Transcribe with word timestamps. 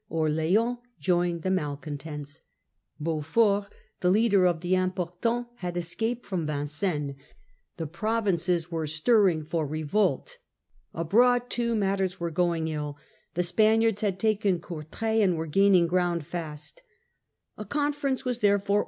Orleans 0.09 0.79
joined 0.99 1.29
yields. 1.29 1.43
the 1.43 1.51
malcontents; 1.51 2.41
Beaufort, 2.99 3.71
the 3.99 4.09
leader 4.09 4.47
of 4.47 4.61
the 4.61 4.73
«Importants,* 4.75 5.47
had 5.57 5.77
escaped 5.77 6.25
from 6.25 6.47
Vincennes; 6.47 7.13
the 7.77 7.85
pro 7.85 8.19
vinces 8.19 8.71
were 8.71 8.87
stirring 8.87 9.43
for 9.45 9.63
revolt. 9.67 10.39
Abroad, 10.91 11.51
too, 11.51 11.75
matters 11.75 12.19
were 12.19 12.31
going 12.31 12.67
ill: 12.67 12.97
the 13.35 13.43
Spaniards 13.43 14.01
had 14.01 14.19
taken 14.19 14.59
Courtrai, 14.59 15.21
and 15.23 15.37
were 15.37 15.45
gaining 15.45 15.85
ground 15.85 16.25
fast. 16.25 16.81
A 17.55 17.63
conference 17.63 18.25
was 18.25 18.39
therefore 18.39 18.39
1648. 18.39 18.41
Chamber 18.41 18.59
of 18.59 18.61
St. 18.65 18.69
Louis. 18.69 18.79